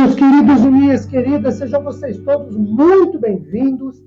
[0.00, 4.00] Meus queridos e minhas queridas, sejam vocês todos muito bem-vindos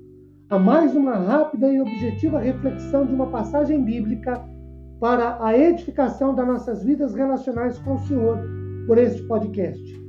[0.48, 4.42] a mais uma rápida e objetiva reflexão de uma passagem bíblica
[4.98, 8.38] para a edificação das nossas vidas relacionais com o Senhor
[8.86, 10.02] por este podcast.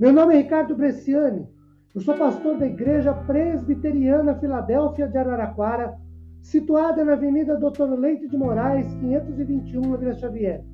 [0.00, 1.46] Meu nome é Ricardo Bresciani,
[1.94, 5.98] eu sou pastor da Igreja Presbiteriana Filadélfia de Araraquara,
[6.40, 10.64] situada na Avenida Doutor Leite de Moraes, 521, na Xavier.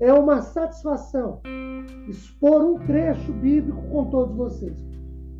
[0.00, 1.40] É uma satisfação
[2.08, 4.78] expor um trecho bíblico com todos vocês.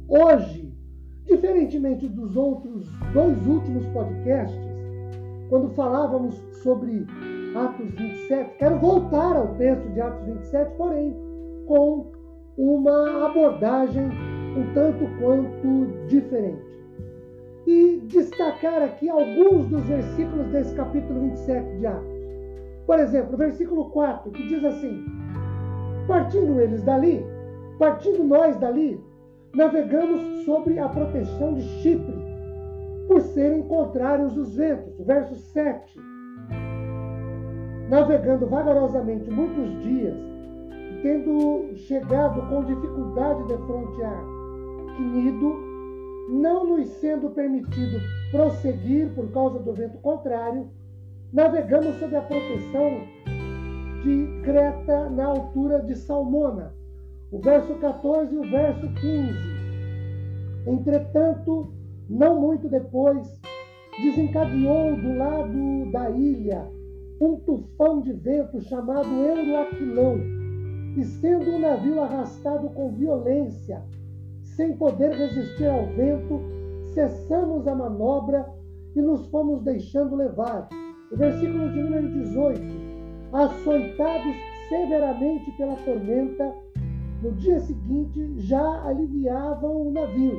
[0.08, 0.74] Hoje,
[1.24, 4.58] diferentemente dos outros dois últimos podcasts,
[5.48, 7.06] quando falávamos sobre
[7.54, 11.16] Atos 27, quero voltar ao texto de Atos 27, porém
[11.66, 12.10] com
[12.56, 14.08] uma abordagem
[14.56, 16.66] um tanto quanto diferente.
[17.64, 22.17] E destacar aqui alguns dos versículos desse capítulo 27 de Atos.
[22.88, 25.04] Por exemplo, versículo 4, que diz assim:
[26.06, 27.22] Partindo eles dali,
[27.78, 28.98] partindo nós dali,
[29.54, 32.16] navegamos sobre a proteção de Chipre,
[33.06, 34.94] por serem contrários os ventos.
[35.04, 36.00] Verso 7.
[37.90, 40.16] Navegando vagarosamente muitos dias,
[41.02, 44.24] tendo chegado com dificuldade de frontear
[44.96, 45.56] Quinido,
[46.30, 48.00] não nos sendo permitido
[48.30, 50.70] prosseguir por causa do vento contrário,
[51.32, 53.02] navegamos sob a proteção
[54.02, 56.74] de Creta na altura de Salmona.
[57.30, 59.58] O verso 14 e o verso 15.
[60.66, 61.72] Entretanto,
[62.08, 63.40] não muito depois,
[64.00, 66.66] desencadeou do lado da ilha
[67.20, 70.18] um tufão de vento chamado Euroaquilão,
[70.96, 73.82] e sendo o navio arrastado com violência,
[74.56, 76.40] sem poder resistir ao vento,
[76.94, 78.48] cessamos a manobra
[78.94, 80.68] e nos fomos deixando levar.
[81.10, 82.60] O versículo de número 18
[83.32, 84.36] açoitados
[84.68, 86.54] severamente pela tormenta,
[87.22, 90.38] no dia seguinte já aliviavam o navio.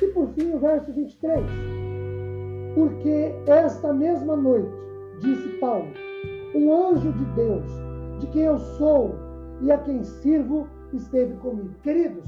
[0.00, 1.40] E por fim, o verso 23.
[2.74, 4.70] Porque esta mesma noite,
[5.20, 5.88] disse Paulo,
[6.54, 7.64] um anjo de Deus,
[8.20, 9.14] de quem eu sou
[9.62, 11.70] e a quem sirvo, esteve comigo.
[11.82, 12.24] Queridos,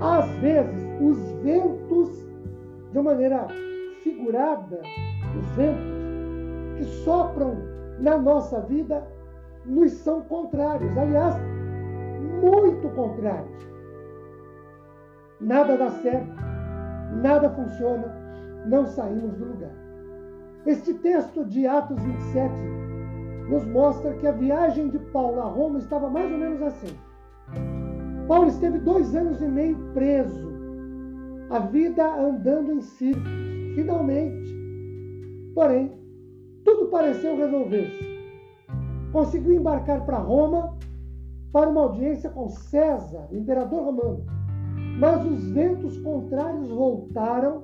[0.00, 2.10] às vezes os ventos,
[2.92, 3.46] de uma maneira
[4.02, 4.80] figurada,
[5.38, 6.03] os ventos
[6.76, 7.56] que sopram
[8.00, 9.02] na nossa vida
[9.64, 10.96] nos são contrários.
[10.96, 11.34] Aliás,
[12.42, 13.74] muito contrários.
[15.40, 16.32] Nada dá certo,
[17.22, 18.14] nada funciona,
[18.66, 19.74] não saímos do lugar.
[20.66, 22.54] Este texto de Atos 27
[23.50, 26.96] nos mostra que a viagem de Paulo a Roma estava mais ou menos assim.
[28.26, 30.50] Paulo esteve dois anos e meio preso,
[31.50, 33.44] a vida andando em círculos.
[33.74, 34.54] Finalmente,
[35.54, 35.92] porém,
[36.64, 38.14] tudo pareceu resolver-se
[39.14, 40.76] conseguiu embarcar para Roma
[41.52, 44.24] para uma audiência com César, imperador romano.
[44.98, 47.62] Mas os ventos contrários voltaram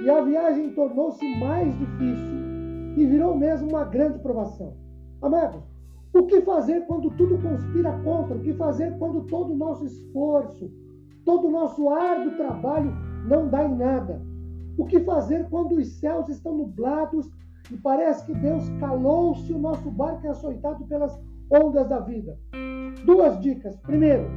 [0.00, 2.36] e a viagem tornou-se mais difícil
[2.96, 4.74] e virou mesmo uma grande provação.
[5.20, 5.60] Amados,
[6.14, 8.36] o que fazer quando tudo conspira contra?
[8.36, 10.70] O que fazer quando todo o nosso esforço,
[11.24, 12.92] todo o nosso árduo trabalho
[13.26, 14.22] não dá em nada?
[14.78, 17.28] O que fazer quando os céus estão nublados
[17.70, 21.18] e parece que Deus calou-se o nosso barco é açoitado pelas
[21.50, 22.38] ondas da vida.
[23.04, 23.76] Duas dicas.
[23.80, 24.28] Primeiro,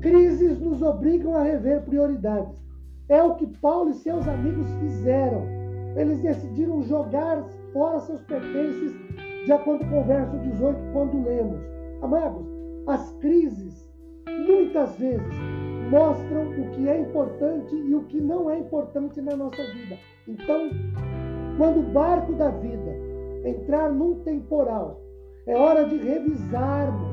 [0.00, 2.62] crises nos obrigam a rever prioridades.
[3.08, 5.42] É o que Paulo e seus amigos fizeram.
[5.96, 8.94] Eles decidiram jogar fora seus pertences,
[9.44, 11.60] de acordo com o verso 18, quando lemos.
[12.02, 12.46] Amados,
[12.86, 13.90] as crises,
[14.46, 15.34] muitas vezes,
[15.90, 19.96] mostram o que é importante e o que não é importante na nossa vida.
[20.26, 20.70] Então,
[21.58, 22.96] quando o barco da vida
[23.44, 25.02] entrar num temporal,
[25.44, 27.08] é hora de revisarmos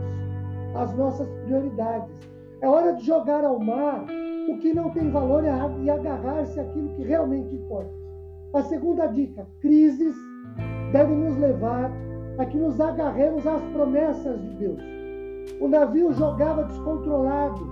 [0.76, 2.16] as nossas prioridades.
[2.62, 4.06] É hora de jogar ao mar
[4.48, 7.92] o que não tem valor e agarrar-se àquilo que realmente importa.
[8.54, 10.16] A segunda dica: crises
[10.94, 11.92] devem nos levar
[12.38, 14.82] a que nos agarremos às promessas de Deus.
[15.60, 17.66] O navio jogava descontrolado,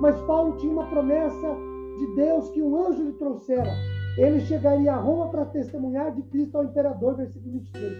[0.00, 1.56] mas Paulo tinha uma promessa
[1.98, 3.70] de Deus que um anjo lhe trouxera
[4.16, 7.98] ele chegaria a Roma para testemunhar de Cristo ao imperador, versículo 23.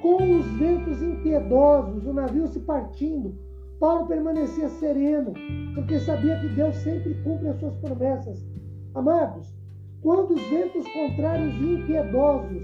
[0.00, 3.34] Com os ventos impiedosos, o navio se partindo,
[3.78, 5.32] Paulo permanecia sereno,
[5.74, 8.46] porque sabia que Deus sempre cumpre as suas promessas.
[8.94, 9.54] Amados,
[10.02, 12.62] quando os ventos contrários e impiedosos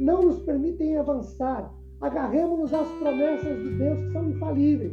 [0.00, 4.92] não nos permitem avançar, agarremos-nos às promessas de Deus que são infalíveis.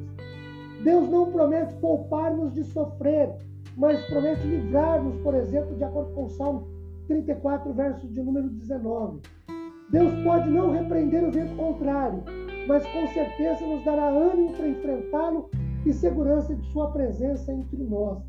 [0.83, 3.31] Deus não promete poupar-nos de sofrer,
[3.77, 6.74] mas promete livrar-nos, por exemplo, de acordo com o Salmo
[7.07, 9.21] 34, verso de número 19.
[9.89, 12.23] Deus pode não repreender o vento contrário,
[12.67, 15.49] mas com certeza nos dará ânimo para enfrentá-lo
[15.85, 18.19] e segurança de sua presença entre nós.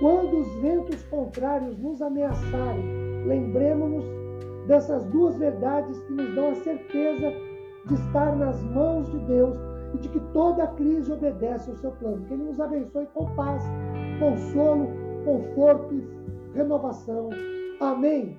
[0.00, 4.04] Quando os ventos contrários nos ameaçarem, lembremos-nos
[4.66, 7.32] dessas duas verdades que nos dão a certeza
[7.86, 9.56] de estar nas mãos de Deus
[9.94, 12.24] e de que toda crise obedece ao seu plano.
[12.26, 13.62] Que Ele nos abençoe com paz,
[14.18, 14.88] consolo,
[15.24, 17.30] conforto e renovação.
[17.80, 18.36] Amém.